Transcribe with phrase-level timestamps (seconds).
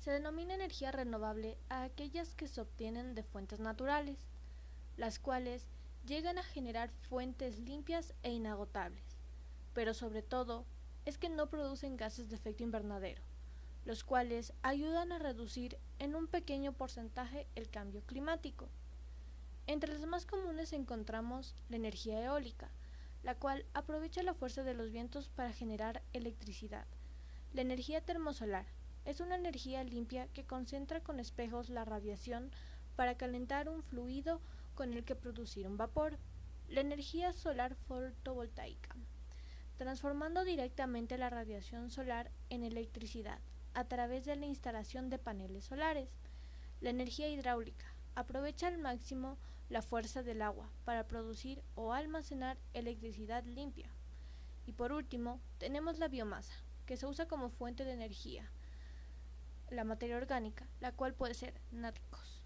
[0.00, 4.18] Se denomina energía renovable a aquellas que se obtienen de fuentes naturales,
[4.96, 5.66] las cuales
[6.06, 9.18] llegan a generar fuentes limpias e inagotables,
[9.74, 10.64] pero sobre todo
[11.04, 13.20] es que no producen gases de efecto invernadero,
[13.84, 18.70] los cuales ayudan a reducir en un pequeño porcentaje el cambio climático.
[19.66, 22.70] Entre las más comunes encontramos la energía eólica,
[23.22, 26.86] la cual aprovecha la fuerza de los vientos para generar electricidad.
[27.52, 28.64] La energía termosolar
[29.04, 32.50] es una energía limpia que concentra con espejos la radiación
[32.96, 34.40] para calentar un fluido
[34.74, 36.18] con el que producir un vapor.
[36.68, 38.94] La energía solar fotovoltaica,
[39.76, 43.40] transformando directamente la radiación solar en electricidad
[43.74, 46.10] a través de la instalación de paneles solares.
[46.80, 49.38] La energía hidráulica aprovecha al máximo
[49.68, 53.88] la fuerza del agua para producir o almacenar electricidad limpia.
[54.66, 56.54] Y por último, tenemos la biomasa,
[56.86, 58.50] que se usa como fuente de energía,
[59.70, 62.39] la materia orgánica, la cual puede ser nátricos